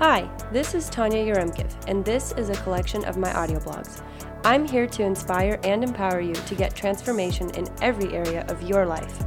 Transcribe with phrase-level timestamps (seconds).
[0.00, 4.00] Hi, this is Tanya Yaremkiv, and this is a collection of my audio blogs.
[4.44, 8.86] I'm here to inspire and empower you to get transformation in every area of your
[8.86, 9.22] life.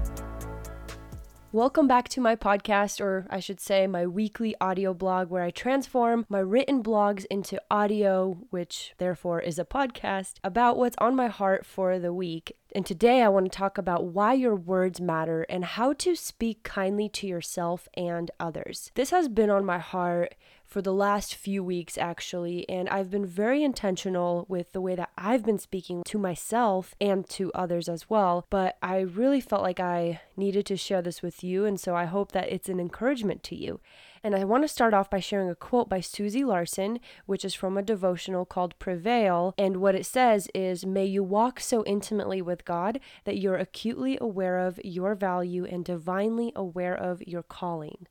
[1.51, 5.51] Welcome back to my podcast, or I should say, my weekly audio blog, where I
[5.51, 11.27] transform my written blogs into audio, which therefore is a podcast, about what's on my
[11.27, 12.57] heart for the week.
[12.75, 16.63] And today I want to talk about why your words matter and how to speak
[16.63, 18.89] kindly to yourself and others.
[18.95, 20.33] This has been on my heart
[20.65, 25.11] for the last few weeks, actually, and I've been very intentional with the way that
[25.15, 28.47] I've been speaking to myself and to others as well.
[28.49, 32.05] But I really felt like I needed to share this with you, and so I
[32.05, 33.81] hope that it's an encouragement to you.
[34.25, 37.53] And I want to start off by sharing a quote by Susie Larson, which is
[37.53, 39.53] from a devotional called Prevail.
[39.57, 44.17] And what it says is May you walk so intimately with God that you're acutely
[44.21, 48.07] aware of your value and divinely aware of your calling.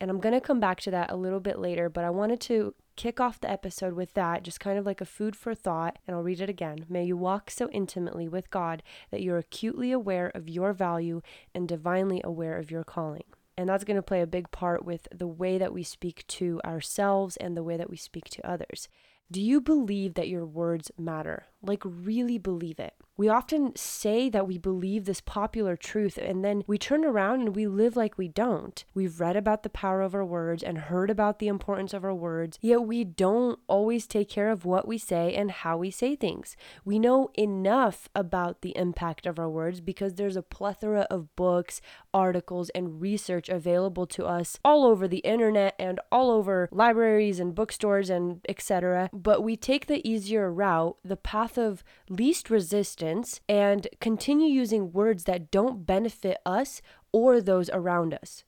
[0.00, 2.40] And I'm going to come back to that a little bit later, but I wanted
[2.42, 5.98] to kick off the episode with that, just kind of like a food for thought.
[6.06, 6.86] And I'll read it again.
[6.88, 11.20] May you walk so intimately with God that you're acutely aware of your value
[11.54, 13.24] and divinely aware of your calling.
[13.56, 16.60] And that's going to play a big part with the way that we speak to
[16.64, 18.88] ourselves and the way that we speak to others.
[19.30, 21.46] Do you believe that your words matter?
[21.62, 22.94] Like, really believe it.
[23.18, 27.56] We often say that we believe this popular truth and then we turn around and
[27.56, 28.84] we live like we don't.
[28.92, 32.14] We've read about the power of our words and heard about the importance of our
[32.14, 36.14] words, yet we don't always take care of what we say and how we say
[36.14, 36.58] things.
[36.84, 41.80] We know enough about the impact of our words because there's a plethora of books,
[42.12, 47.54] articles, and research available to us all over the internet and all over libraries and
[47.54, 49.08] bookstores and etc.
[49.14, 55.24] But we take the easier route, the path of least resistance and continue using words
[55.24, 58.44] that don't benefit us or those around us.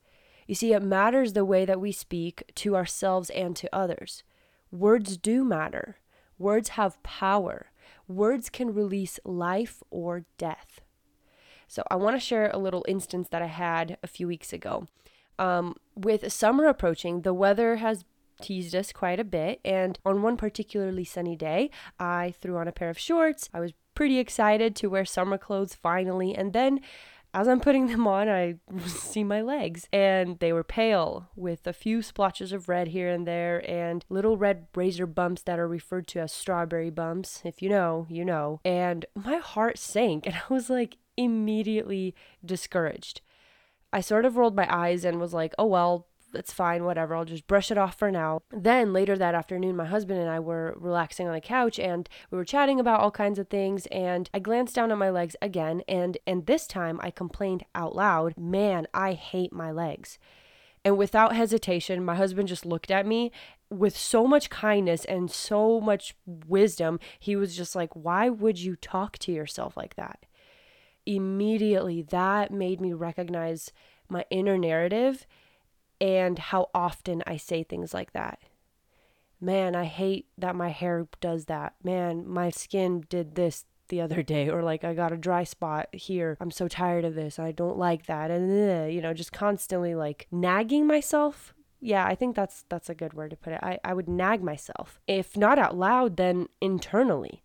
[0.46, 4.22] You see, it matters the way that we speak to ourselves and to others.
[4.70, 5.98] Words do matter.
[6.38, 7.70] Words have power.
[8.06, 10.80] Words can release life or death.
[11.66, 14.86] So, I want to share a little instance that I had a few weeks ago.
[15.38, 18.04] Um, with summer approaching, the weather has
[18.42, 19.60] teased us quite a bit.
[19.64, 23.48] And on one particularly sunny day, I threw on a pair of shorts.
[23.52, 26.34] I was pretty excited to wear summer clothes finally.
[26.34, 26.80] And then
[27.34, 28.56] as I'm putting them on, I
[28.86, 33.26] see my legs, and they were pale with a few splotches of red here and
[33.26, 37.42] there, and little red razor bumps that are referred to as strawberry bumps.
[37.44, 38.60] If you know, you know.
[38.64, 43.20] And my heart sank, and I was like immediately discouraged.
[43.92, 47.14] I sort of rolled my eyes and was like, oh well, it's fine, whatever.
[47.14, 48.40] I'll just brush it off for now.
[48.50, 52.38] Then later that afternoon, my husband and I were relaxing on the couch and we
[52.38, 53.86] were chatting about all kinds of things.
[53.86, 57.94] And I glanced down at my legs again, and and this time I complained out
[57.96, 60.18] loud, "Man, I hate my legs."
[60.84, 63.32] And without hesitation, my husband just looked at me
[63.70, 66.98] with so much kindness and so much wisdom.
[67.18, 70.24] He was just like, Why would you talk to yourself like that?
[71.06, 73.72] Immediately, that made me recognize
[74.08, 75.26] my inner narrative
[76.00, 78.40] and how often I say things like that.
[79.40, 81.74] Man, I hate that my hair does that.
[81.82, 85.88] Man, my skin did this the other day or like I got a dry spot
[85.92, 86.36] here.
[86.40, 87.38] I'm so tired of this.
[87.38, 88.30] I don't like that.
[88.30, 91.54] And uh, you know, just constantly like nagging myself.
[91.80, 93.60] Yeah, I think that's that's a good word to put it.
[93.62, 95.00] I, I would nag myself.
[95.06, 97.44] If not out loud, then internally.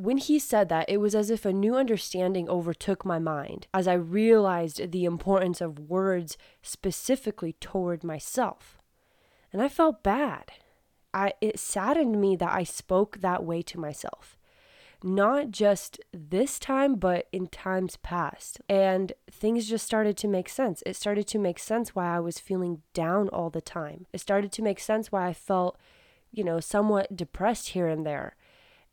[0.00, 3.86] When he said that, it was as if a new understanding overtook my mind as
[3.86, 8.78] I realized the importance of words specifically toward myself.
[9.52, 10.52] And I felt bad.
[11.12, 14.38] I, it saddened me that I spoke that way to myself.
[15.02, 18.58] Not just this time, but in times past.
[18.70, 20.82] And things just started to make sense.
[20.86, 24.06] It started to make sense why I was feeling down all the time.
[24.14, 25.78] It started to make sense why I felt,
[26.32, 28.34] you know, somewhat depressed here and there.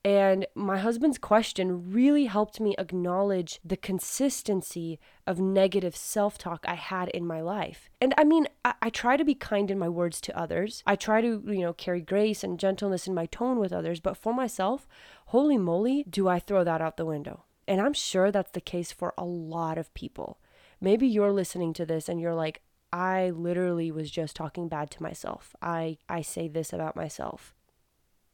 [0.06, 6.76] And my husband's question really helped me acknowledge the consistency of negative self talk I
[6.76, 7.90] had in my life.
[8.00, 10.82] And I mean, I, I, try to be kind in my words to others.
[10.86, 14.00] I try to, you know, carry grace and gentleness in my tone with others.
[14.00, 14.88] But for myself,
[15.28, 17.44] holy moly, do I throw that out the window.
[17.68, 20.40] And I'm sure that's the case for a lot of people.
[20.80, 22.62] Maybe you're listening to this and you're like,
[22.94, 25.54] I literally was just talking bad to myself.
[25.62, 27.54] I, I say this about myself.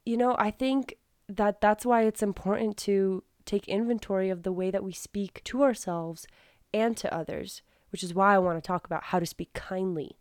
[0.05, 0.97] You know, I think
[1.27, 5.63] that that's why it's important to take inventory of the way that we speak to
[5.63, 6.27] ourselves
[6.73, 7.61] and to others,
[7.91, 10.17] which is why I want to talk about how to speak kindly.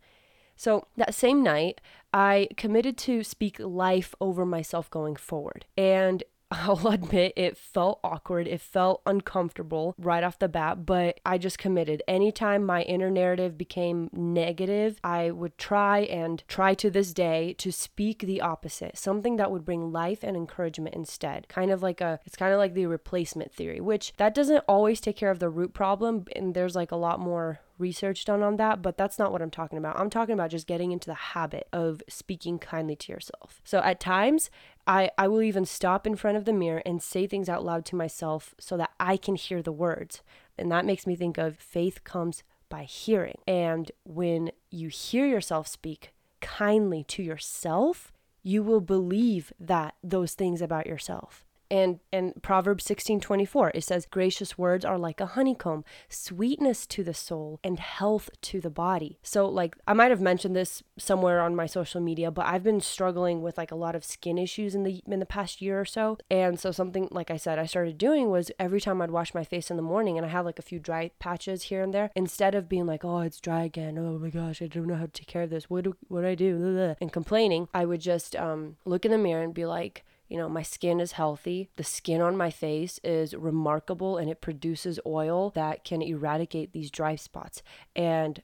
[0.55, 1.81] So, that same night,
[2.13, 5.65] I committed to speak life over myself going forward.
[5.75, 6.23] And
[6.61, 8.47] I'll admit it felt awkward.
[8.47, 12.03] It felt uncomfortable right off the bat, but I just committed.
[12.07, 17.71] Anytime my inner narrative became negative, I would try and try to this day to
[17.71, 21.47] speak the opposite, something that would bring life and encouragement instead.
[21.47, 25.01] Kind of like a, it's kind of like the replacement theory, which that doesn't always
[25.01, 26.25] take care of the root problem.
[26.35, 29.51] And there's like a lot more research done on that, but that's not what I'm
[29.51, 29.99] talking about.
[29.99, 33.61] I'm talking about just getting into the habit of speaking kindly to yourself.
[33.63, 34.49] So at times,
[34.85, 37.85] I, I will even stop in front of the mirror and say things out loud
[37.85, 40.21] to myself so that I can hear the words.
[40.57, 43.39] And that makes me think of faith comes by hearing.
[43.47, 50.61] And when you hear yourself speak kindly to yourself, you will believe that those things
[50.61, 51.45] about yourself.
[51.73, 57.15] And and Proverbs 16:24 it says gracious words are like a honeycomb, sweetness to the
[57.15, 59.17] soul and health to the body.
[59.23, 62.79] So like I might have mentioned this somewhere on my social media, but I've been
[62.79, 65.85] struggling with like a lot of skin issues in the in the past year or
[65.85, 66.19] so.
[66.29, 69.43] And so something like I said I started doing was every time I'd wash my
[69.43, 72.11] face in the morning and I have like a few dry patches here and there,
[72.15, 73.97] instead of being like, "Oh, it's dry again.
[73.97, 75.71] Oh my gosh, I don't know how to take care of this.
[75.71, 79.17] What do what do I do?" and complaining, I would just um look in the
[79.17, 81.69] mirror and be like, you know, my skin is healthy.
[81.75, 86.89] The skin on my face is remarkable and it produces oil that can eradicate these
[86.89, 87.61] dry spots.
[87.95, 88.41] And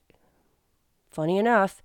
[1.10, 1.82] funny enough,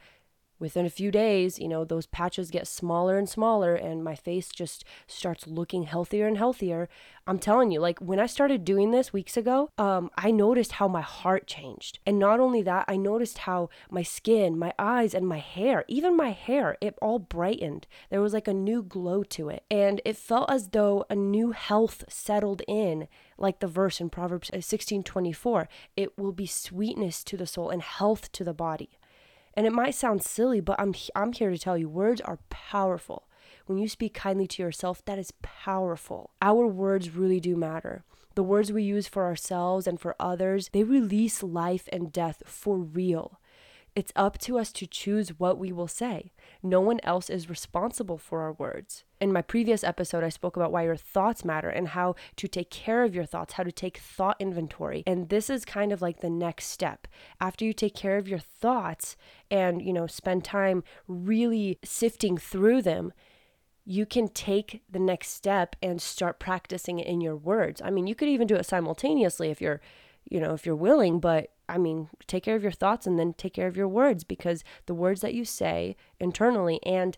[0.66, 4.50] within a few days, you know, those patches get smaller and smaller and my face
[4.50, 6.90] just starts looking healthier and healthier.
[7.28, 10.88] I'm telling you, like when I started doing this weeks ago, um, I noticed how
[10.88, 12.00] my heart changed.
[12.04, 16.18] And not only that, I noticed how my skin, my eyes, and my hair, even
[16.18, 17.86] my hair, it all brightened.
[18.10, 19.66] There was like a new glow to it.
[19.70, 23.08] And it felt as though a new health settled in,
[23.38, 25.62] like the verse in Proverbs 16:24.
[25.62, 25.66] Uh,
[25.96, 28.90] it will be sweetness to the soul and health to the body.
[29.56, 33.28] And it might sound silly, but I'm I'm here to tell you words are powerful.
[33.66, 36.32] When you speak kindly to yourself, that is powerful.
[36.42, 38.04] Our words really do matter.
[38.36, 42.78] The words we use for ourselves and for others, they release life and death for
[42.78, 43.40] real.
[43.96, 46.34] It's up to us to choose what we will say.
[46.62, 49.06] No one else is responsible for our words.
[49.22, 52.70] In my previous episode, I spoke about why your thoughts matter and how to take
[52.70, 55.04] care of your thoughts, how to take thought inventory.
[55.08, 57.08] And this is kind of like the next step.
[57.40, 59.16] After you take care of your thoughts
[59.50, 63.14] and, you know, spend time really sifting through them,
[63.86, 67.82] you can take the next step and start practicing it in your words.
[67.82, 69.80] I mean, you could even do it simultaneously if you're,
[70.30, 73.34] you know, if you're willing, but I mean, take care of your thoughts and then
[73.34, 77.18] take care of your words because the words that you say internally and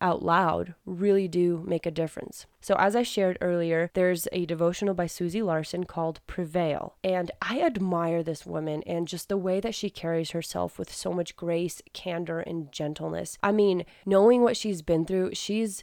[0.00, 2.46] out loud really do make a difference.
[2.60, 6.96] So, as I shared earlier, there's a devotional by Susie Larson called Prevail.
[7.02, 11.12] And I admire this woman and just the way that she carries herself with so
[11.12, 13.38] much grace, candor, and gentleness.
[13.42, 15.82] I mean, knowing what she's been through, she's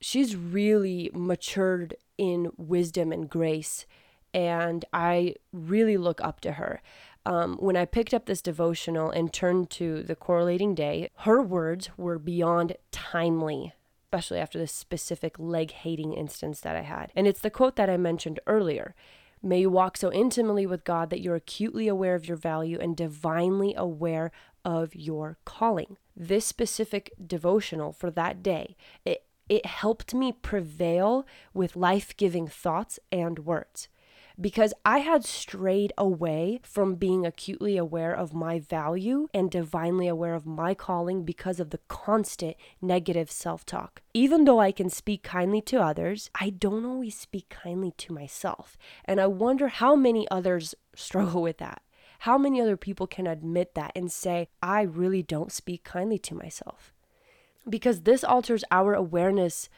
[0.00, 3.86] she's really matured in wisdom and grace
[4.34, 6.82] and I really look up to her
[7.26, 11.90] um, when I picked up this devotional and turned to the correlating day, her words
[11.96, 13.72] were beyond timely,
[14.04, 17.12] especially after this specific leg hating instance that I had.
[17.16, 18.94] And it's the quote that I mentioned earlier.
[19.42, 22.96] May you walk so intimately with God that you're acutely aware of your value and
[22.96, 24.30] divinely aware
[24.64, 25.96] of your calling.
[26.16, 32.98] This specific devotional for that day, it, it helped me prevail with life giving thoughts
[33.12, 33.88] and words
[34.40, 40.34] because I had strayed away from being acutely aware of my value and divinely aware
[40.34, 44.02] of my calling because of the constant negative self talk.
[44.12, 48.76] Even though I can speak kindly to others, I don't always speak kindly to myself.
[49.04, 51.82] And I wonder how many others struggle with that.
[52.20, 56.34] How many other people can admit that and say, I really don't speak kindly to
[56.34, 56.92] myself?
[57.68, 59.68] Because this alters our awareness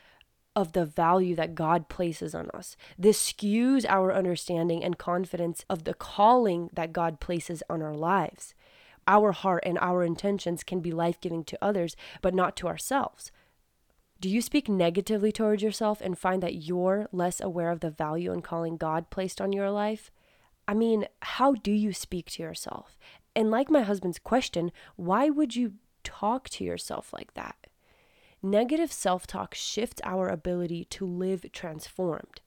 [0.57, 2.77] of the value that God places on us.
[2.99, 8.55] This skews our understanding and confidence of the calling that God places on our lives.
[9.07, 13.31] Our heart and our intentions can be life giving to others, but not to ourselves.
[14.19, 18.33] Do you speak negatively towards yourself and find that you're less aware of the value
[18.33, 20.11] and calling God placed on your life?
[20.67, 22.99] I mean, how do you speak to yourself?
[23.37, 27.66] And like my husband's question, why would you talk to yourself like that?
[28.43, 32.41] Negative self talk shifts our ability to live transformed.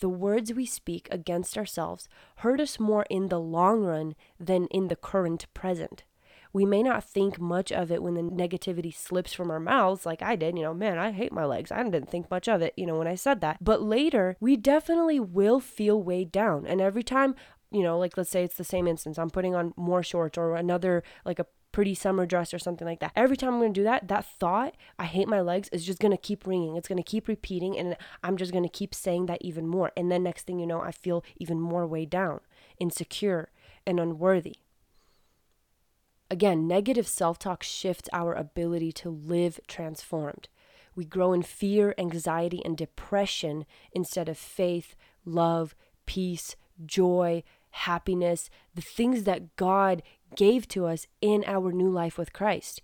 [0.00, 4.88] The words we speak against ourselves hurt us more in the long run than in
[4.88, 6.04] the current present.
[6.52, 10.22] We may not think much of it when the negativity slips from our mouths, like
[10.22, 10.56] I did.
[10.56, 11.70] You know, man, I hate my legs.
[11.70, 13.58] I didn't think much of it, you know, when I said that.
[13.62, 16.66] But later, we definitely will feel weighed down.
[16.66, 17.34] And every time,
[17.70, 20.56] you know, like let's say it's the same instance, I'm putting on more shorts or
[20.56, 23.12] another, like a pretty summer dress or something like that.
[23.14, 26.16] Every time I'm to do that, that thought, I hate my legs, is just to
[26.16, 26.74] keep ringing.
[26.74, 27.76] It's to keep repeating.
[27.76, 29.92] And I'm just to keep saying that even more.
[29.94, 32.40] And then next thing you know, I feel even more weighed down,
[32.78, 33.50] insecure,
[33.86, 34.56] and unworthy.
[36.30, 40.48] Again, negative self talk shifts our ability to live transformed.
[40.94, 45.74] We grow in fear, anxiety, and depression instead of faith, love,
[46.06, 46.56] peace,
[46.86, 47.42] joy,
[47.76, 50.02] happiness, the things that God
[50.34, 52.82] gave to us in our new life with Christ.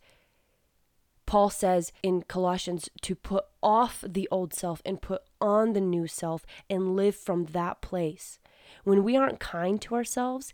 [1.26, 6.06] Paul says in Colossians to put off the old self and put on the new
[6.06, 8.38] self and live from that place.
[8.84, 10.52] When we aren't kind to ourselves,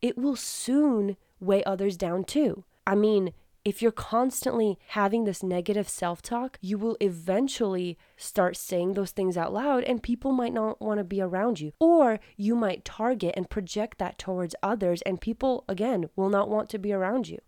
[0.00, 2.64] it will soon weigh others down too.
[2.86, 3.32] I mean,
[3.64, 9.36] if you're constantly having this negative self talk, you will eventually start saying those things
[9.36, 11.72] out loud, and people might not want to be around you.
[11.78, 16.70] Or you might target and project that towards others, and people, again, will not want
[16.70, 17.38] to be around you.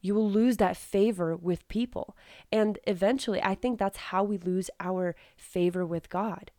[0.00, 2.16] You will lose that favor with people.
[2.50, 6.50] And eventually, I think that's how we lose our favor with God.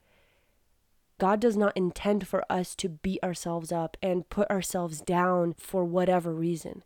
[1.18, 5.84] God does not intend for us to beat ourselves up and put ourselves down for
[5.84, 6.84] whatever reason.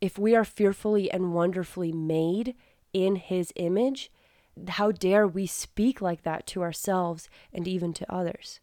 [0.00, 2.54] If we are fearfully and wonderfully made
[2.92, 4.10] in His image,
[4.68, 8.60] how dare we speak like that to ourselves and even to others?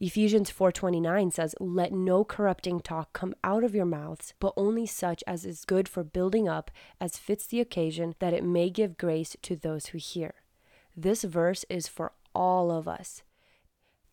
[0.00, 5.22] Ephesians 4:29 says, "Let no corrupting talk come out of your mouths, but only such
[5.28, 9.36] as is good for building up, as fits the occasion, that it may give grace
[9.42, 10.34] to those who hear."
[10.96, 13.22] This verse is for all of us.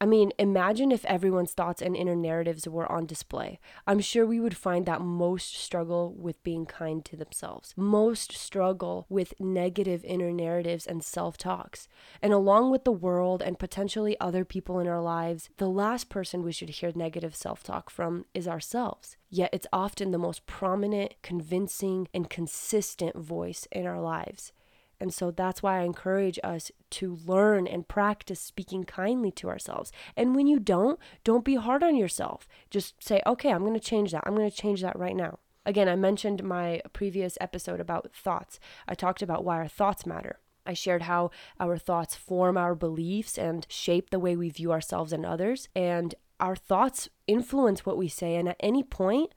[0.02, 3.60] I mean, imagine if everyone's thoughts and inner narratives were on display.
[3.86, 9.06] I'm sure we would find that most struggle with being kind to themselves, most struggle
[9.10, 11.90] with negative inner narratives and self talks.
[12.22, 16.44] And along with the world and potentially other people in our lives, the last person
[16.44, 19.18] we should hear negative self talk from is ourselves.
[19.30, 24.54] Yet it's often the most prominent, convincing, and consistent voice in our lives.
[25.00, 29.92] And so that's why I encourage us to learn and practice speaking kindly to ourselves.
[30.18, 32.48] And when you don't, don't be hard on yourself.
[32.70, 34.24] Just say, okay, I'm going to change that.
[34.26, 35.40] I'm going to change that right now.
[35.66, 38.60] Again, I mentioned my previous episode about thoughts.
[38.88, 40.40] I talked about why our thoughts matter.
[40.66, 45.14] I shared how our thoughts form our beliefs and shape the way we view ourselves
[45.14, 45.70] and others.
[45.76, 48.36] And our thoughts influence what we say.
[48.36, 49.34] And at any point,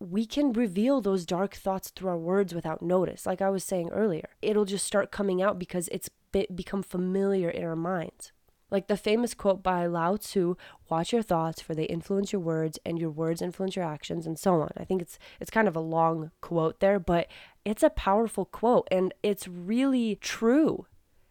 [0.00, 3.26] we can reveal those dark thoughts through our words without notice.
[3.26, 7.62] Like I was saying earlier, it'll just start coming out because it's become familiar in
[7.64, 8.32] our minds.
[8.70, 10.54] Like the famous quote by Lao Tzu,
[10.88, 14.38] watch your thoughts for they influence your words and your words influence your actions and
[14.38, 14.70] so on.
[14.76, 17.26] I think it's it's kind of a long quote there, but
[17.64, 20.86] it's a powerful quote and it's really true.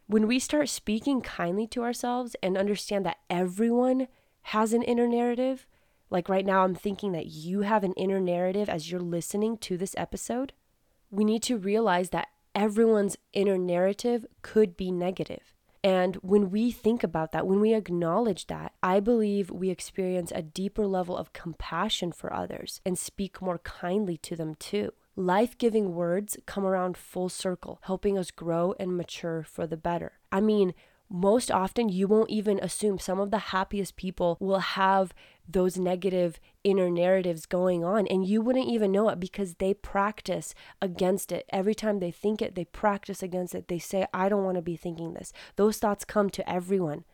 [0.06, 4.08] When we start speaking kindly to ourselves and understand that everyone
[4.42, 5.66] has an inner narrative,
[6.10, 9.76] like right now, I'm thinking that you have an inner narrative as you're listening to
[9.76, 10.52] this episode.
[11.10, 15.54] We need to realize that everyone's inner narrative could be negative.
[15.82, 20.42] And when we think about that, when we acknowledge that, I believe we experience a
[20.42, 24.92] deeper level of compassion for others and speak more kindly to them too.
[25.16, 30.18] Life giving words come around full circle, helping us grow and mature for the better.
[30.30, 30.74] I mean,
[31.10, 35.12] most often you won't even assume some of the happiest people will have
[35.46, 40.54] those negative inner narratives going on and you wouldn't even know it because they practice
[40.80, 41.44] against it.
[41.52, 43.66] Every time they think it they practice against it.
[43.66, 45.32] They say i don't want to be thinking this.
[45.56, 47.04] Those thoughts come to everyone.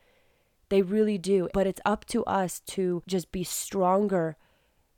[0.69, 4.37] They really do but it's up to us to just be stronger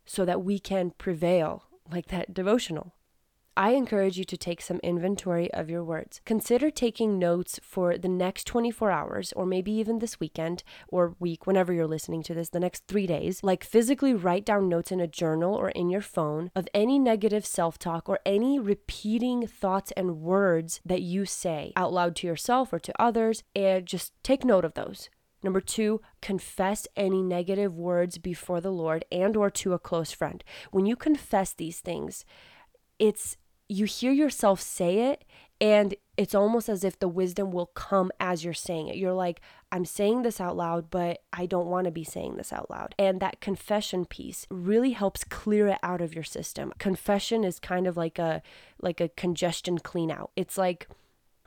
[0.05, 2.95] so that we can prevail like that devotional
[3.59, 6.21] I encourage you to take some inventory of your words.
[6.25, 11.45] Consider taking notes for the next 24 hours, or maybe even this weekend or week,
[11.45, 13.43] whenever you're listening to this, the next three days.
[13.43, 17.45] Like physically write down notes in a journal or in your phone of any negative
[17.45, 22.73] self talk or any repeating thoughts and words that you say out loud to yourself
[22.73, 25.11] or to others, and just take note of those.
[25.43, 30.45] Number two, confess any negative words before the Lord and or to a close friend.
[30.71, 32.25] When you confess these things,
[33.01, 33.37] it's
[33.69, 35.25] you hear yourself say it
[35.61, 38.97] and it's almost as if the wisdom will come as you're saying it.
[38.97, 42.53] You're like, I'm saying this out loud, but I don't want to be saying this
[42.53, 42.95] out loud.
[42.99, 46.73] And that confession piece really helps clear it out of your system.
[46.79, 48.43] Confession is kind of like a
[48.81, 50.31] like a congestion clean out.
[50.37, 50.89] It's like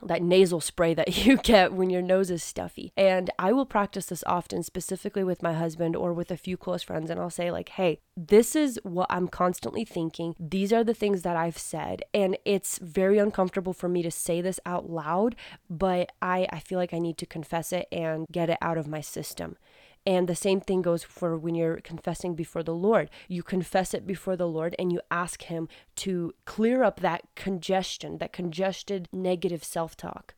[0.02, 2.92] that nasal spray that you get when your nose is stuffy.
[2.96, 6.82] And I will practice this often, specifically with my husband or with a few close
[6.82, 7.10] friends.
[7.10, 10.34] And I'll say, like, hey, this is what I'm constantly thinking.
[10.38, 12.02] These are the things that I've said.
[12.12, 15.36] And it's very uncomfortable for me to say this out loud,
[15.70, 18.88] but I, I feel like I need to confess it and get it out of
[18.88, 19.56] my system.
[20.04, 23.08] And the same thing goes for when you're confessing before the Lord.
[23.28, 28.18] You confess it before the Lord and you ask Him to clear up that congestion,
[28.18, 30.34] that congested negative self talk.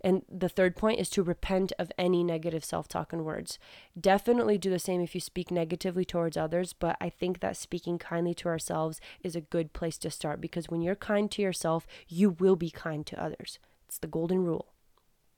[0.00, 3.58] And the third point is to repent of any negative self talk and words.
[3.98, 7.98] Definitely do the same if you speak negatively towards others, but I think that speaking
[7.98, 11.86] kindly to ourselves is a good place to start because when you're kind to yourself,
[12.06, 13.58] you will be kind to others.
[13.86, 14.73] It's the golden rule.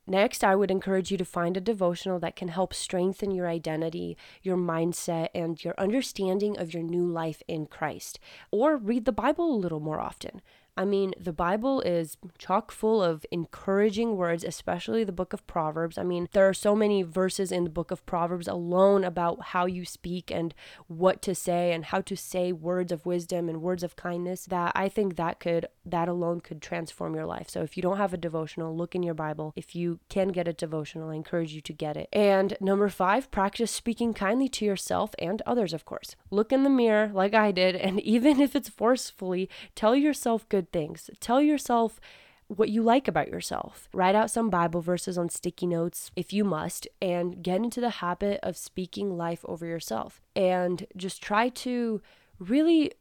[0.08, 4.16] Next, I would encourage you to find a devotional that can help strengthen your identity,
[4.40, 8.20] your mindset, and your understanding of your new life in Christ.
[8.52, 10.42] Or read the Bible a little more often.
[10.76, 15.96] I mean, the Bible is chock full of encouraging words, especially the book of Proverbs.
[15.96, 19.66] I mean, there are so many verses in the book of Proverbs alone about how
[19.66, 20.54] you speak and
[20.86, 24.72] what to say and how to say words of wisdom and words of kindness that
[24.74, 27.48] I think that could that alone could transform your life.
[27.48, 29.52] So if you don't have a devotional, look in your Bible.
[29.56, 32.08] If you can get a devotional, I encourage you to get it.
[32.12, 36.16] And number 5, practice speaking kindly to yourself and others, of course.
[36.30, 40.65] Look in the mirror like I did and even if it's forcefully, tell yourself good
[40.66, 41.10] good things.
[41.20, 42.00] Tell yourself
[42.48, 43.88] what you like about yourself.
[43.92, 47.90] Write out some Bible verses on sticky notes if you must, and get into the
[47.90, 50.20] habit of speaking life over yourself.
[50.34, 52.00] And just try to
[52.38, 52.92] really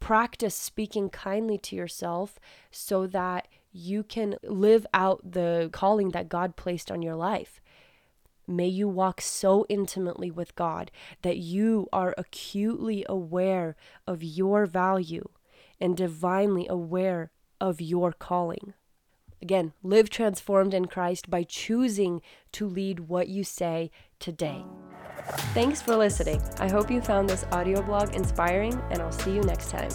[0.00, 2.38] practice speaking kindly to yourself
[2.70, 7.60] so that you can live out the calling that God placed on your life.
[8.48, 10.90] May you walk so intimately with God
[11.22, 13.74] that you are acutely aware
[14.06, 15.28] of your value
[15.80, 17.30] and divinely aware
[17.60, 18.74] of your calling.
[19.42, 24.64] Again, live transformed in Christ by choosing to lead what you say today.
[25.52, 26.40] Thanks for listening.
[26.58, 29.90] I hope you found this audio blog inspiring, and I'll see you next time.